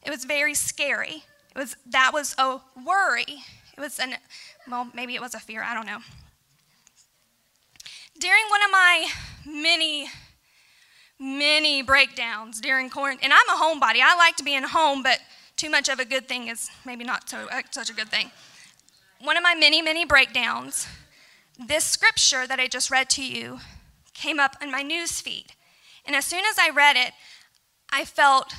It 0.06 0.10
was 0.10 0.26
very 0.26 0.54
scary. 0.54 1.24
It 1.56 1.58
was 1.58 1.76
that 1.88 2.12
was 2.14 2.36
a 2.38 2.60
worry. 2.86 3.44
It 3.78 3.80
was 3.80 4.00
an 4.00 4.16
well, 4.70 4.88
maybe 4.94 5.16
it 5.16 5.22
was 5.22 5.34
a 5.34 5.40
fear. 5.40 5.64
I 5.64 5.74
don't 5.74 5.86
know. 5.86 6.00
During 8.20 8.44
one 8.50 8.64
of 8.64 8.72
my 8.72 9.08
many 9.46 10.08
many 11.20 11.82
breakdowns 11.82 12.60
during 12.60 12.90
quarantine. 12.90 13.24
And 13.24 13.34
I'm 13.34 13.50
a 13.50 13.62
homebody. 13.62 14.00
I 14.04 14.16
like 14.18 14.36
to 14.38 14.44
be 14.44 14.54
in 14.54 14.64
home, 14.64 15.04
but 15.04 15.20
too 15.56 15.70
much 15.70 15.88
of 15.90 16.00
a 16.00 16.06
good 16.06 16.28
thing 16.28 16.48
is 16.48 16.70
maybe 16.86 17.04
not 17.04 17.30
so, 17.30 17.48
uh, 17.50 17.62
such 17.72 17.90
a 17.90 17.94
good 17.94 18.10
thing. 18.10 18.32
One 19.20 19.38
of 19.38 19.44
my 19.44 19.56
many, 19.56 19.82
many 19.82 20.06
breakdowns, 20.06 20.88
this 21.58 21.86
scripture 21.86 22.46
that 22.48 22.60
I 22.60 22.68
just 22.68 22.92
read 22.92 23.10
to 23.12 23.24
you 23.24 23.60
came 24.14 24.40
up 24.40 24.58
in 24.62 24.72
my 24.72 24.82
news 24.82 25.22
feed. 25.22 25.48
And 26.06 26.16
as 26.16 26.26
soon 26.26 26.44
as 26.46 26.58
I 26.60 26.70
read 26.70 26.98
it, 26.98 27.14
I 27.92 28.04
felt 28.04 28.54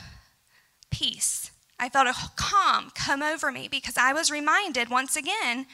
peace. 0.97 1.51
I 1.79 1.91
felt 1.91 2.07
a 2.07 2.15
calm 2.37 2.91
come 2.95 3.23
over 3.23 3.53
me 3.53 3.69
because 3.69 3.99
I 3.99 4.15
was 4.15 4.31
reminded 4.31 4.89
once 4.89 5.15
again 5.15 5.67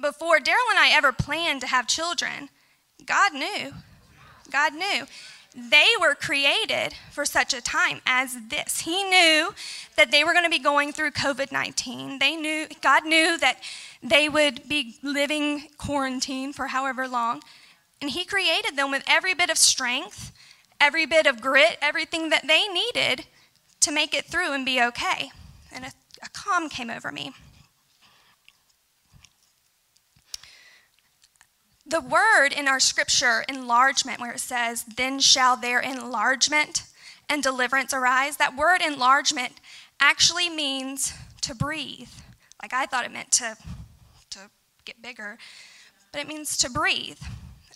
before 0.00 0.38
Daryl 0.38 0.70
and 0.70 0.78
I 0.78 0.90
ever 0.92 1.12
planned 1.12 1.60
to 1.60 1.66
have 1.66 1.86
children, 1.86 2.48
God 3.04 3.34
knew. 3.34 3.72
God 4.50 4.72
knew. 4.72 5.04
They 5.54 5.88
were 6.00 6.14
created 6.14 6.94
for 7.10 7.26
such 7.26 7.52
a 7.52 7.60
time 7.60 8.00
as 8.06 8.36
this. 8.48 8.80
He 8.80 9.04
knew 9.04 9.54
that 9.96 10.10
they 10.10 10.24
were 10.24 10.32
going 10.32 10.44
to 10.44 10.50
be 10.50 10.58
going 10.58 10.92
through 10.92 11.10
COVID 11.10 11.52
19. 11.52 12.18
They 12.18 12.36
knew, 12.36 12.66
God 12.82 13.04
knew 13.04 13.36
that 13.38 13.58
they 14.02 14.28
would 14.30 14.66
be 14.68 14.96
living 15.02 15.68
quarantine 15.76 16.52
for 16.54 16.68
however 16.68 17.06
long. 17.06 17.42
And 18.00 18.10
He 18.10 18.24
created 18.24 18.76
them 18.76 18.90
with 18.90 19.02
every 19.06 19.34
bit 19.34 19.50
of 19.50 19.58
strength, 19.58 20.32
every 20.80 21.04
bit 21.04 21.26
of 21.26 21.40
grit, 21.40 21.78
everything 21.82 22.30
that 22.30 22.46
they 22.46 22.66
needed 22.68 23.26
to 23.86 23.92
make 23.92 24.12
it 24.12 24.24
through 24.24 24.52
and 24.52 24.66
be 24.66 24.82
okay. 24.82 25.30
And 25.72 25.84
a, 25.84 25.92
a 26.20 26.28
calm 26.32 26.68
came 26.68 26.90
over 26.90 27.12
me. 27.12 27.30
The 31.86 32.00
word 32.00 32.48
in 32.48 32.66
our 32.66 32.80
scripture, 32.80 33.44
enlargement, 33.48 34.20
where 34.20 34.32
it 34.32 34.40
says, 34.40 34.84
then 34.96 35.20
shall 35.20 35.56
their 35.56 35.78
enlargement 35.78 36.82
and 37.28 37.44
deliverance 37.44 37.94
arise, 37.94 38.38
that 38.38 38.56
word 38.56 38.80
enlargement 38.84 39.52
actually 40.00 40.50
means 40.50 41.14
to 41.42 41.54
breathe. 41.54 42.10
Like 42.60 42.72
I 42.72 42.86
thought 42.86 43.04
it 43.04 43.12
meant 43.12 43.30
to, 43.32 43.56
to 44.30 44.50
get 44.84 45.00
bigger, 45.00 45.38
but 46.10 46.20
it 46.20 46.26
means 46.26 46.56
to 46.56 46.68
breathe. 46.68 47.20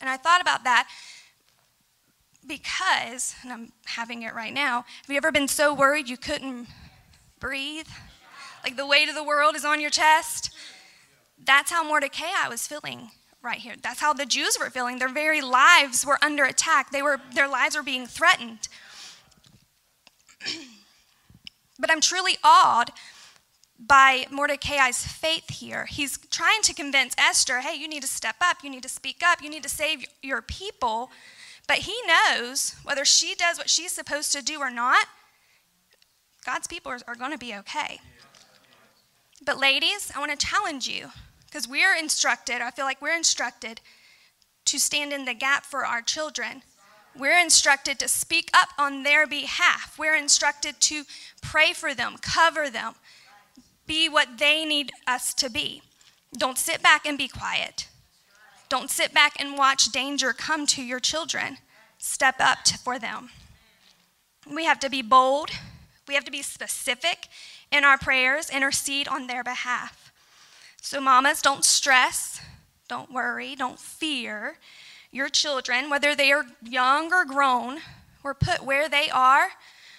And 0.00 0.10
I 0.10 0.16
thought 0.16 0.40
about 0.40 0.64
that 0.64 0.88
because, 2.90 3.34
and 3.42 3.52
I'm 3.52 3.72
having 3.86 4.22
it 4.22 4.34
right 4.34 4.52
now, 4.52 4.84
have 5.02 5.10
you 5.10 5.16
ever 5.16 5.32
been 5.32 5.48
so 5.48 5.74
worried 5.74 6.08
you 6.08 6.16
couldn't 6.16 6.68
breathe? 7.38 7.88
Like 8.64 8.76
the 8.76 8.86
weight 8.86 9.08
of 9.08 9.14
the 9.14 9.24
world 9.24 9.54
is 9.56 9.64
on 9.64 9.80
your 9.80 9.90
chest? 9.90 10.50
That's 11.42 11.70
how 11.70 11.82
Mordecai 11.84 12.48
was 12.48 12.66
feeling 12.66 13.10
right 13.42 13.58
here. 13.58 13.74
That's 13.82 14.00
how 14.00 14.12
the 14.12 14.26
Jews 14.26 14.58
were 14.60 14.70
feeling. 14.70 14.98
Their 14.98 15.08
very 15.08 15.40
lives 15.40 16.04
were 16.04 16.18
under 16.22 16.44
attack. 16.44 16.90
They 16.90 17.02
were, 17.02 17.18
their 17.34 17.48
lives 17.48 17.76
were 17.76 17.82
being 17.82 18.06
threatened. 18.06 18.68
but 21.78 21.90
I'm 21.90 22.00
truly 22.00 22.36
awed 22.44 22.90
by 23.78 24.26
Mordecai's 24.30 25.06
faith 25.06 25.48
here. 25.48 25.86
He's 25.86 26.18
trying 26.30 26.60
to 26.62 26.74
convince 26.74 27.14
Esther, 27.16 27.60
hey, 27.60 27.74
you 27.80 27.88
need 27.88 28.02
to 28.02 28.08
step 28.08 28.36
up, 28.42 28.58
you 28.62 28.68
need 28.68 28.82
to 28.82 28.90
speak 28.90 29.22
up, 29.24 29.42
you 29.42 29.48
need 29.48 29.62
to 29.62 29.70
save 29.70 30.04
your 30.22 30.42
people. 30.42 31.10
But 31.66 31.78
he 31.78 31.96
knows 32.06 32.74
whether 32.82 33.04
she 33.04 33.34
does 33.34 33.58
what 33.58 33.70
she's 33.70 33.92
supposed 33.92 34.32
to 34.32 34.42
do 34.42 34.60
or 34.60 34.70
not, 34.70 35.06
God's 36.44 36.66
people 36.66 36.92
are, 36.92 37.00
are 37.06 37.14
going 37.14 37.32
to 37.32 37.38
be 37.38 37.54
okay. 37.54 38.00
But, 39.44 39.58
ladies, 39.58 40.12
I 40.14 40.18
want 40.18 40.32
to 40.32 40.46
challenge 40.46 40.88
you 40.88 41.10
because 41.46 41.66
we're 41.66 41.96
instructed, 41.96 42.60
I 42.60 42.70
feel 42.70 42.84
like 42.84 43.02
we're 43.02 43.16
instructed 43.16 43.80
to 44.66 44.78
stand 44.78 45.12
in 45.12 45.24
the 45.24 45.34
gap 45.34 45.64
for 45.64 45.84
our 45.84 46.02
children. 46.02 46.62
We're 47.18 47.40
instructed 47.40 47.98
to 47.98 48.08
speak 48.08 48.50
up 48.54 48.68
on 48.78 49.02
their 49.02 49.26
behalf. 49.26 49.98
We're 49.98 50.14
instructed 50.14 50.80
to 50.80 51.02
pray 51.42 51.72
for 51.72 51.92
them, 51.92 52.16
cover 52.20 52.70
them, 52.70 52.94
be 53.86 54.08
what 54.08 54.38
they 54.38 54.64
need 54.64 54.92
us 55.08 55.34
to 55.34 55.50
be. 55.50 55.82
Don't 56.36 56.56
sit 56.56 56.82
back 56.82 57.04
and 57.04 57.18
be 57.18 57.26
quiet. 57.26 57.88
Don't 58.70 58.88
sit 58.88 59.12
back 59.12 59.34
and 59.38 59.58
watch 59.58 59.86
danger 59.92 60.32
come 60.32 60.64
to 60.68 60.82
your 60.82 61.00
children. 61.00 61.58
Step 61.98 62.36
up 62.38 62.62
to, 62.64 62.78
for 62.78 62.98
them. 62.98 63.28
We 64.50 64.64
have 64.64 64.78
to 64.80 64.88
be 64.88 65.02
bold. 65.02 65.50
We 66.08 66.14
have 66.14 66.24
to 66.24 66.30
be 66.30 66.40
specific 66.40 67.26
in 67.70 67.84
our 67.84 67.98
prayers, 67.98 68.48
intercede 68.48 69.08
on 69.08 69.26
their 69.26 69.44
behalf. 69.44 70.12
So, 70.80 71.00
mamas, 71.00 71.42
don't 71.42 71.64
stress, 71.64 72.40
don't 72.88 73.12
worry, 73.12 73.54
don't 73.54 73.78
fear. 73.78 74.56
Your 75.10 75.28
children, 75.28 75.90
whether 75.90 76.14
they 76.14 76.32
are 76.32 76.46
young 76.62 77.12
or 77.12 77.24
grown, 77.24 77.80
were 78.22 78.34
put 78.34 78.64
where 78.64 78.88
they 78.88 79.10
are 79.10 79.50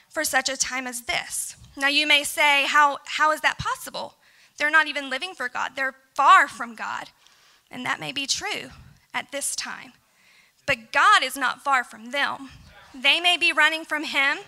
for 0.09 0.23
such 0.23 0.49
a 0.49 0.57
time 0.57 0.87
as 0.87 1.01
this. 1.01 1.55
Now, 1.75 1.87
you 1.87 2.07
may 2.07 2.23
say, 2.23 2.65
how, 2.67 2.99
how 3.05 3.31
is 3.31 3.41
that 3.41 3.57
possible? 3.57 4.15
They're 4.57 4.71
not 4.71 4.87
even 4.87 5.09
living 5.09 5.33
for 5.33 5.49
God, 5.49 5.73
they're 5.75 5.95
far 6.13 6.47
from 6.47 6.75
God. 6.75 7.09
And 7.71 7.85
that 7.85 8.01
may 8.01 8.11
be 8.11 8.27
true 8.27 8.69
at 9.13 9.31
this 9.31 9.55
time. 9.55 9.93
But 10.65 10.91
God 10.91 11.23
is 11.23 11.37
not 11.37 11.63
far 11.63 11.83
from 11.83 12.11
them. 12.11 12.49
They 12.93 13.19
may 13.21 13.37
be 13.37 13.53
running 13.53 13.85
from 13.85 14.03
Him, 14.03 14.39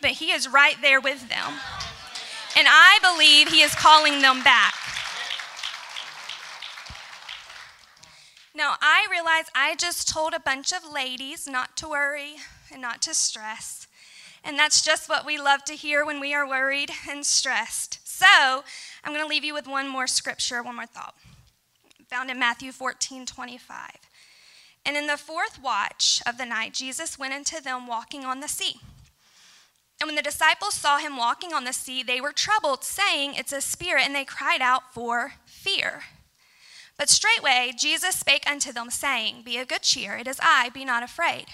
but 0.00 0.12
He 0.12 0.32
is 0.32 0.48
right 0.48 0.76
there 0.80 1.00
with 1.00 1.28
them. 1.28 1.52
And 2.56 2.66
I 2.70 2.98
believe 3.02 3.48
He 3.48 3.60
is 3.60 3.74
calling 3.74 4.22
them 4.22 4.42
back. 4.42 4.74
Now, 8.54 8.76
I 8.80 9.06
realize 9.10 9.50
I 9.54 9.74
just 9.74 10.08
told 10.08 10.32
a 10.32 10.40
bunch 10.40 10.72
of 10.72 10.90
ladies 10.90 11.46
not 11.46 11.76
to 11.76 11.88
worry 11.88 12.36
and 12.72 12.80
not 12.80 13.02
to 13.02 13.12
stress. 13.12 13.86
And 14.42 14.58
that's 14.58 14.80
just 14.80 15.10
what 15.10 15.26
we 15.26 15.38
love 15.38 15.64
to 15.64 15.74
hear 15.74 16.06
when 16.06 16.20
we 16.20 16.32
are 16.32 16.48
worried 16.48 16.90
and 17.10 17.26
stressed. 17.26 17.98
So, 18.08 18.64
I'm 19.04 19.12
going 19.12 19.22
to 19.22 19.28
leave 19.28 19.44
you 19.44 19.52
with 19.52 19.66
one 19.66 19.88
more 19.88 20.06
scripture, 20.06 20.62
one 20.62 20.76
more 20.76 20.86
thought 20.86 21.14
found 22.08 22.30
in 22.30 22.38
Matthew 22.38 22.72
14 22.72 23.26
25. 23.26 23.90
And 24.84 24.96
in 24.96 25.08
the 25.08 25.16
fourth 25.16 25.60
watch 25.60 26.22
of 26.26 26.38
the 26.38 26.46
night, 26.46 26.72
Jesus 26.72 27.18
went 27.18 27.34
into 27.34 27.60
them 27.60 27.86
walking 27.86 28.24
on 28.24 28.40
the 28.40 28.48
sea. 28.48 28.76
And 30.00 30.06
when 30.06 30.14
the 30.14 30.22
disciples 30.22 30.74
saw 30.74 30.98
him 30.98 31.16
walking 31.16 31.52
on 31.52 31.64
the 31.64 31.72
sea, 31.72 32.02
they 32.02 32.20
were 32.20 32.32
troubled, 32.32 32.84
saying, 32.84 33.34
It's 33.34 33.52
a 33.52 33.60
spirit, 33.60 34.04
and 34.04 34.14
they 34.14 34.24
cried 34.24 34.60
out 34.60 34.92
for 34.92 35.32
fear. 35.46 36.02
But 36.98 37.08
straightway 37.08 37.72
Jesus 37.76 38.16
spake 38.16 38.48
unto 38.48 38.72
them, 38.72 38.90
saying, 38.90 39.42
Be 39.44 39.58
of 39.58 39.68
good 39.68 39.82
cheer, 39.82 40.16
it 40.16 40.28
is 40.28 40.38
I, 40.42 40.68
be 40.70 40.84
not 40.84 41.02
afraid. 41.02 41.46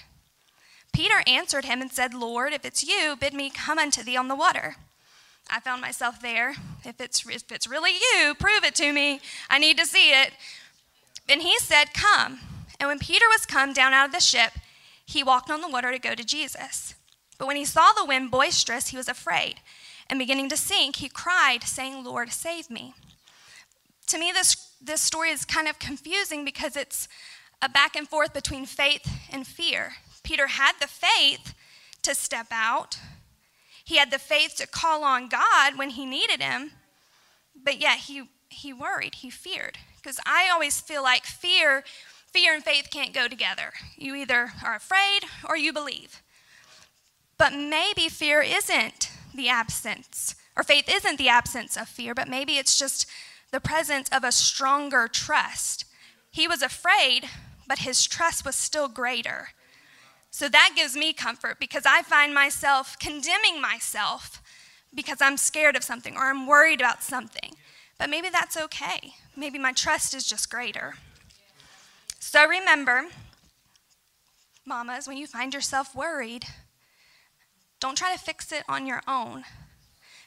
Peter 0.93 1.23
answered 1.25 1.65
him 1.65 1.81
and 1.81 1.91
said, 1.91 2.13
Lord, 2.13 2.53
if 2.53 2.63
it's 2.65 2.83
you, 2.83 3.15
bid 3.19 3.33
me 3.33 3.49
come 3.49 3.79
unto 3.79 4.03
thee 4.03 4.15
on 4.15 4.27
the 4.27 4.35
water. 4.35 4.75
I 5.49 5.59
found 5.59 5.81
myself 5.81 6.21
there. 6.21 6.55
If 6.83 6.99
it's, 6.99 7.25
if 7.27 7.51
it's 7.51 7.67
really 7.67 7.91
you, 7.91 8.33
prove 8.35 8.63
it 8.63 8.75
to 8.75 8.91
me. 8.93 9.19
I 9.49 9.59
need 9.59 9.77
to 9.77 9.85
see 9.85 10.11
it. 10.11 10.31
And 11.29 11.41
he 11.41 11.57
said, 11.59 11.93
Come. 11.93 12.39
And 12.79 12.87
when 12.87 12.99
Peter 12.99 13.25
was 13.29 13.45
come 13.45 13.71
down 13.71 13.93
out 13.93 14.07
of 14.07 14.11
the 14.11 14.19
ship, 14.19 14.51
he 15.05 15.23
walked 15.23 15.49
on 15.49 15.61
the 15.61 15.69
water 15.69 15.91
to 15.91 15.99
go 15.99 16.15
to 16.15 16.23
Jesus. 16.23 16.95
But 17.37 17.47
when 17.47 17.55
he 17.55 17.65
saw 17.65 17.91
the 17.93 18.05
wind 18.05 18.31
boisterous, 18.31 18.89
he 18.89 18.97
was 18.97 19.07
afraid. 19.07 19.55
And 20.09 20.19
beginning 20.19 20.49
to 20.49 20.57
sink, 20.57 20.97
he 20.97 21.09
cried, 21.09 21.63
saying, 21.63 22.03
Lord, 22.03 22.31
save 22.31 22.69
me. 22.69 22.93
To 24.07 24.17
me, 24.17 24.31
this, 24.33 24.73
this 24.81 25.01
story 25.01 25.29
is 25.29 25.45
kind 25.45 25.67
of 25.67 25.79
confusing 25.79 26.43
because 26.43 26.75
it's 26.75 27.07
a 27.61 27.69
back 27.69 27.95
and 27.95 28.07
forth 28.07 28.33
between 28.33 28.65
faith 28.65 29.09
and 29.31 29.47
fear. 29.47 29.93
Peter 30.23 30.47
had 30.47 30.73
the 30.79 30.87
faith 30.87 31.53
to 32.01 32.13
step 32.13 32.47
out, 32.51 32.97
he 33.83 33.97
had 33.97 34.11
the 34.11 34.19
faith 34.19 34.55
to 34.57 34.67
call 34.67 35.03
on 35.03 35.27
God 35.27 35.77
when 35.77 35.91
he 35.91 36.05
needed 36.05 36.41
him, 36.41 36.71
but 37.55 37.79
yet 37.79 37.99
he, 37.99 38.29
he 38.49 38.71
worried, 38.71 39.15
he 39.15 39.29
feared. 39.29 39.77
Because 39.97 40.19
I 40.25 40.49
always 40.51 40.79
feel 40.81 41.03
like 41.03 41.25
fear, 41.25 41.83
fear 42.31 42.53
and 42.53 42.63
faith 42.63 42.87
can't 42.91 43.13
go 43.13 43.27
together. 43.27 43.71
You 43.97 44.15
either 44.15 44.53
are 44.63 44.75
afraid 44.75 45.21
or 45.47 45.57
you 45.57 45.73
believe. 45.73 46.21
But 47.37 47.53
maybe 47.53 48.09
fear 48.09 48.41
isn't 48.41 49.11
the 49.35 49.49
absence, 49.49 50.35
or 50.55 50.63
faith 50.63 50.85
isn't 50.89 51.17
the 51.17 51.29
absence 51.29 51.75
of 51.75 51.87
fear, 51.87 52.13
but 52.13 52.29
maybe 52.29 52.57
it's 52.57 52.77
just 52.77 53.07
the 53.51 53.59
presence 53.59 54.09
of 54.09 54.23
a 54.23 54.31
stronger 54.31 55.07
trust. 55.07 55.85
He 56.31 56.47
was 56.47 56.61
afraid, 56.61 57.29
but 57.67 57.79
his 57.79 58.05
trust 58.05 58.45
was 58.45 58.55
still 58.55 58.87
greater. 58.87 59.49
So 60.33 60.49
that 60.49 60.71
gives 60.75 60.95
me 60.95 61.13
comfort 61.13 61.59
because 61.59 61.83
I 61.85 62.01
find 62.01 62.33
myself 62.33 62.97
condemning 62.97 63.61
myself 63.61 64.41
because 64.91 65.21
I'm 65.21 65.37
scared 65.37 65.75
of 65.75 65.83
something 65.83 66.17
or 66.17 66.23
I'm 66.23 66.47
worried 66.47 66.81
about 66.81 67.03
something. 67.03 67.51
But 67.99 68.09
maybe 68.09 68.29
that's 68.29 68.57
okay. 68.57 69.13
Maybe 69.37 69.59
my 69.59 69.73
trust 69.73 70.15
is 70.15 70.27
just 70.27 70.49
greater. 70.49 70.95
So 72.17 72.47
remember, 72.47 73.05
mamas, 74.65 75.07
when 75.07 75.17
you 75.17 75.27
find 75.27 75.53
yourself 75.53 75.95
worried, 75.95 76.45
don't 77.79 77.95
try 77.95 78.11
to 78.11 78.19
fix 78.19 78.51
it 78.51 78.63
on 78.67 78.87
your 78.87 79.03
own. 79.07 79.43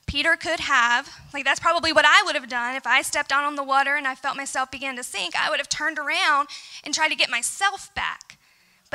Peter 0.06 0.36
could 0.36 0.60
have, 0.60 1.12
like, 1.34 1.44
that's 1.44 1.58
probably 1.58 1.92
what 1.92 2.04
I 2.06 2.22
would 2.24 2.36
have 2.36 2.48
done 2.48 2.76
if 2.76 2.86
I 2.86 3.02
stepped 3.02 3.32
out 3.32 3.42
on 3.42 3.56
the 3.56 3.64
water 3.64 3.96
and 3.96 4.06
I 4.06 4.14
felt 4.14 4.36
myself 4.36 4.70
begin 4.70 4.94
to 4.94 5.02
sink. 5.02 5.34
I 5.34 5.50
would 5.50 5.58
have 5.58 5.68
turned 5.68 5.98
around 5.98 6.46
and 6.84 6.94
tried 6.94 7.08
to 7.08 7.16
get 7.16 7.28
myself 7.28 7.92
back. 7.96 8.35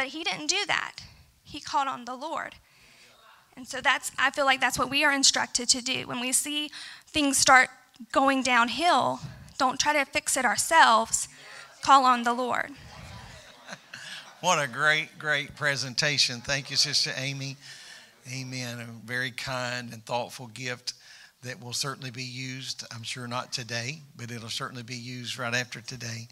But 0.01 0.08
he 0.08 0.24
didn't 0.24 0.48
do 0.48 0.65
that. 0.65 0.96
He 1.43 1.60
called 1.60 1.88
on 1.88 2.05
the 2.05 2.15
Lord. 2.15 2.55
And 3.55 3.67
so 3.67 3.81
that's, 3.81 4.12
I 4.17 4.31
feel 4.31 4.46
like 4.46 4.60
that's 4.60 4.79
what 4.79 4.89
we 4.89 5.03
are 5.03 5.12
instructed 5.12 5.70
to 5.70 5.81
do. 5.84 6.08
When 6.08 6.20
we 6.20 6.31
see 6.31 6.72
things 7.05 7.38
start 7.38 7.70
going 8.12 8.41
downhill, 8.41 9.20
don't 9.60 9.79
try 9.79 9.93
to 9.93 10.03
fix 10.05 10.36
it 10.38 10.43
ourselves, 10.43 11.27
call 11.84 12.03
on 12.03 12.24
the 12.24 12.34
Lord. 12.34 12.72
What 14.39 14.58
a 14.58 14.67
great, 14.67 15.20
great 15.20 15.55
presentation. 15.55 16.41
Thank 16.41 16.72
you, 16.72 16.77
Sister 16.77 17.12
Amy. 17.15 17.58
Amen. 18.34 18.79
A 18.79 18.86
very 19.05 19.29
kind 19.29 19.93
and 19.93 20.03
thoughtful 20.03 20.48
gift 20.48 20.96
that 21.43 21.63
will 21.63 21.74
certainly 21.74 22.10
be 22.10 22.24
used. 22.24 22.84
I'm 22.91 23.03
sure 23.03 23.27
not 23.27 23.53
today, 23.53 24.00
but 24.17 24.31
it'll 24.31 24.50
certainly 24.50 24.81
be 24.81 24.96
used 24.96 25.38
right 25.38 25.53
after 25.53 25.79
today. 25.79 26.27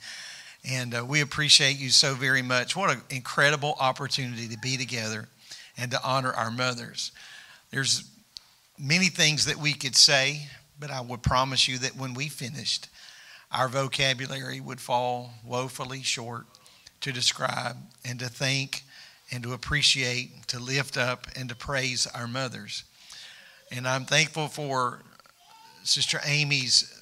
And 0.67 0.93
uh, 0.93 1.05
we 1.05 1.21
appreciate 1.21 1.77
you 1.77 1.89
so 1.89 2.13
very 2.13 2.41
much. 2.41 2.75
What 2.75 2.91
an 2.91 3.01
incredible 3.09 3.75
opportunity 3.79 4.47
to 4.49 4.57
be 4.57 4.77
together 4.77 5.27
and 5.77 5.91
to 5.91 6.03
honor 6.03 6.33
our 6.33 6.51
mothers. 6.51 7.11
There's 7.71 8.09
many 8.77 9.07
things 9.07 9.45
that 9.45 9.57
we 9.57 9.73
could 9.73 9.95
say, 9.95 10.47
but 10.79 10.91
I 10.91 11.01
would 11.01 11.23
promise 11.23 11.67
you 11.67 11.77
that 11.79 11.95
when 11.95 12.13
we 12.13 12.27
finished, 12.27 12.89
our 13.51 13.67
vocabulary 13.67 14.59
would 14.59 14.79
fall 14.79 15.33
woefully 15.45 16.03
short 16.03 16.45
to 17.01 17.11
describe 17.11 17.77
and 18.05 18.19
to 18.19 18.27
thank 18.27 18.83
and 19.31 19.43
to 19.43 19.53
appreciate, 19.53 20.47
to 20.47 20.59
lift 20.59 20.97
up 20.97 21.27
and 21.35 21.49
to 21.49 21.55
praise 21.55 22.07
our 22.07 22.27
mothers. 22.27 22.83
And 23.71 23.87
I'm 23.87 24.05
thankful 24.05 24.47
for 24.47 25.01
Sister 25.83 26.19
Amy's 26.25 26.98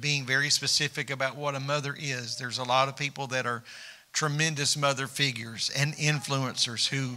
being 0.00 0.24
very 0.24 0.50
specific 0.50 1.10
about 1.10 1.36
what 1.36 1.54
a 1.54 1.60
mother 1.60 1.96
is. 1.98 2.36
There's 2.36 2.58
a 2.58 2.64
lot 2.64 2.88
of 2.88 2.96
people 2.96 3.26
that 3.28 3.46
are 3.46 3.64
tremendous 4.12 4.76
mother 4.76 5.06
figures 5.06 5.70
and 5.76 5.94
influencers 5.94 6.88
who 6.88 7.16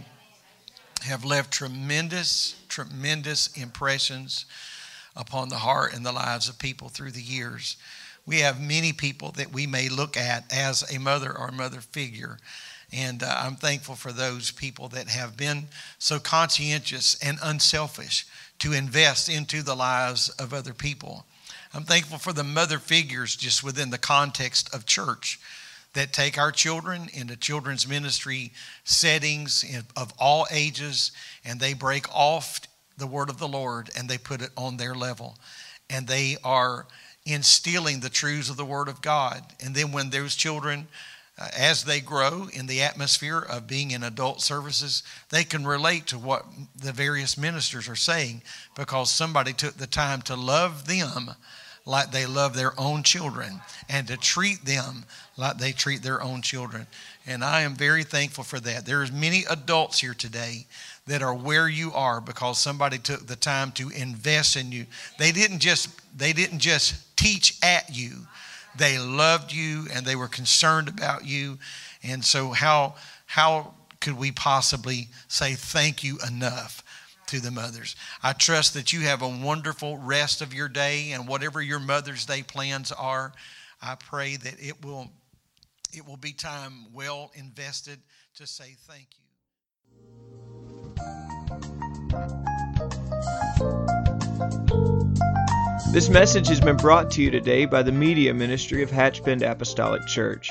have 1.02 1.24
left 1.24 1.52
tremendous, 1.52 2.56
tremendous 2.68 3.56
impressions 3.56 4.46
upon 5.16 5.48
the 5.48 5.56
heart 5.56 5.94
and 5.94 6.04
the 6.04 6.12
lives 6.12 6.48
of 6.48 6.58
people 6.58 6.88
through 6.88 7.10
the 7.12 7.22
years. 7.22 7.76
We 8.26 8.40
have 8.40 8.60
many 8.60 8.92
people 8.92 9.32
that 9.32 9.52
we 9.52 9.66
may 9.66 9.88
look 9.88 10.16
at 10.16 10.50
as 10.52 10.82
a 10.92 10.98
mother 10.98 11.36
or 11.36 11.52
mother 11.52 11.80
figure. 11.80 12.38
And 12.92 13.22
uh, 13.22 13.34
I'm 13.38 13.56
thankful 13.56 13.96
for 13.96 14.12
those 14.12 14.50
people 14.50 14.88
that 14.88 15.08
have 15.08 15.36
been 15.36 15.64
so 15.98 16.18
conscientious 16.18 17.16
and 17.22 17.38
unselfish 17.42 18.26
to 18.60 18.72
invest 18.72 19.28
into 19.28 19.62
the 19.62 19.74
lives 19.74 20.30
of 20.30 20.54
other 20.54 20.72
people. 20.72 21.26
I'm 21.74 21.82
thankful 21.82 22.18
for 22.18 22.32
the 22.32 22.44
mother 22.44 22.78
figures 22.78 23.34
just 23.34 23.64
within 23.64 23.90
the 23.90 23.98
context 23.98 24.72
of 24.72 24.86
church 24.86 25.40
that 25.94 26.12
take 26.12 26.38
our 26.38 26.52
children 26.52 27.08
into 27.12 27.34
children's 27.36 27.88
ministry 27.88 28.52
settings 28.84 29.64
of 29.96 30.14
all 30.16 30.46
ages 30.52 31.10
and 31.44 31.58
they 31.58 31.74
break 31.74 32.08
off 32.14 32.60
the 32.96 33.08
word 33.08 33.28
of 33.28 33.38
the 33.38 33.48
Lord 33.48 33.90
and 33.98 34.08
they 34.08 34.18
put 34.18 34.40
it 34.40 34.50
on 34.56 34.76
their 34.76 34.94
level. 34.94 35.36
And 35.90 36.06
they 36.06 36.36
are 36.44 36.86
instilling 37.26 37.98
the 37.98 38.08
truths 38.08 38.50
of 38.50 38.56
the 38.56 38.64
word 38.64 38.86
of 38.86 39.02
God. 39.02 39.42
And 39.64 39.74
then 39.74 39.90
when 39.90 40.10
those 40.10 40.36
children, 40.36 40.86
uh, 41.36 41.48
as 41.58 41.82
they 41.82 41.98
grow 41.98 42.46
in 42.52 42.68
the 42.68 42.82
atmosphere 42.82 43.40
of 43.40 43.66
being 43.66 43.90
in 43.90 44.04
adult 44.04 44.42
services, 44.42 45.02
they 45.30 45.42
can 45.42 45.66
relate 45.66 46.06
to 46.08 46.18
what 46.18 46.44
the 46.76 46.92
various 46.92 47.36
ministers 47.36 47.88
are 47.88 47.96
saying 47.96 48.42
because 48.76 49.10
somebody 49.10 49.52
took 49.52 49.76
the 49.76 49.88
time 49.88 50.22
to 50.22 50.36
love 50.36 50.86
them 50.86 51.34
like 51.86 52.10
they 52.10 52.26
love 52.26 52.54
their 52.54 52.78
own 52.78 53.02
children 53.02 53.60
and 53.88 54.06
to 54.08 54.16
treat 54.16 54.64
them 54.64 55.04
like 55.36 55.58
they 55.58 55.72
treat 55.72 56.02
their 56.02 56.22
own 56.22 56.40
children. 56.40 56.86
And 57.26 57.44
I 57.44 57.62
am 57.62 57.74
very 57.74 58.04
thankful 58.04 58.44
for 58.44 58.60
that. 58.60 58.86
There's 58.86 59.12
many 59.12 59.44
adults 59.50 59.98
here 59.98 60.14
today 60.14 60.66
that 61.06 61.22
are 61.22 61.34
where 61.34 61.68
you 61.68 61.92
are 61.92 62.20
because 62.20 62.58
somebody 62.58 62.98
took 62.98 63.26
the 63.26 63.36
time 63.36 63.72
to 63.72 63.90
invest 63.90 64.56
in 64.56 64.72
you. 64.72 64.86
They 65.18 65.32
didn't 65.32 65.58
just 65.58 65.88
they 66.16 66.32
didn't 66.32 66.60
just 66.60 67.16
teach 67.16 67.58
at 67.62 67.94
you. 67.94 68.26
They 68.76 68.98
loved 68.98 69.52
you 69.52 69.86
and 69.92 70.06
they 70.06 70.16
were 70.16 70.28
concerned 70.28 70.88
about 70.88 71.26
you. 71.26 71.58
And 72.02 72.24
so 72.24 72.50
how 72.50 72.94
how 73.26 73.74
could 74.00 74.18
we 74.18 74.32
possibly 74.32 75.08
say 75.28 75.54
thank 75.54 76.02
you 76.02 76.18
enough 76.26 76.82
to 77.34 77.40
the 77.40 77.50
mothers? 77.50 77.96
I 78.22 78.32
trust 78.32 78.74
that 78.74 78.92
you 78.92 79.00
have 79.00 79.20
a 79.20 79.28
wonderful 79.28 79.98
rest 79.98 80.40
of 80.40 80.54
your 80.54 80.68
day 80.68 81.10
and 81.10 81.26
whatever 81.26 81.60
your 81.60 81.80
Mother's 81.80 82.26
Day 82.26 82.42
plans 82.42 82.92
are, 82.92 83.32
I 83.82 83.96
pray 83.96 84.36
that 84.36 84.54
it 84.60 84.84
will 84.84 85.10
it 85.92 86.06
will 86.06 86.16
be 86.16 86.32
time 86.32 86.92
well 86.92 87.30
invested 87.34 87.98
to 88.36 88.46
say 88.46 88.76
thank 88.86 89.08
you. 89.12 89.24
This 95.92 96.08
message 96.08 96.48
has 96.48 96.60
been 96.60 96.76
brought 96.76 97.10
to 97.12 97.22
you 97.22 97.30
today 97.30 97.66
by 97.66 97.82
the 97.82 97.92
media 97.92 98.34
ministry 98.34 98.82
of 98.82 98.90
Hatchbend 98.90 99.48
Apostolic 99.48 100.06
Church. 100.06 100.50